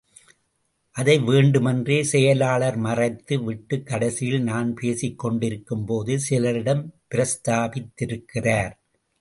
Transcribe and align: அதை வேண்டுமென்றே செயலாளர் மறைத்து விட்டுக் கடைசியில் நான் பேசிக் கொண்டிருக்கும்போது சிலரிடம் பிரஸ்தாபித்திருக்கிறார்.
அதை 0.91 1.19
வேண்டுமென்றே 1.19 2.03
செயலாளர் 2.03 2.77
மறைத்து 2.77 3.43
விட்டுக் 3.43 3.85
கடைசியில் 3.85 4.41
நான் 4.41 4.73
பேசிக் 4.73 5.19
கொண்டிருக்கும்போது 5.19 6.19
சிலரிடம் 6.29 6.83
பிரஸ்தாபித்திருக்கிறார். 7.11 8.73